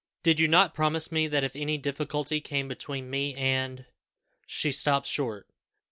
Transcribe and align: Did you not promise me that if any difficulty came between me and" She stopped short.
Did 0.23 0.39
you 0.39 0.47
not 0.47 0.73
promise 0.73 1.11
me 1.11 1.27
that 1.27 1.43
if 1.43 1.55
any 1.55 1.77
difficulty 1.77 2.41
came 2.41 2.67
between 2.67 3.07
me 3.11 3.35
and" 3.35 3.85
She 4.47 4.71
stopped 4.71 5.05
short. 5.05 5.47